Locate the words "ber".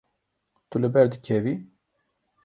0.93-1.07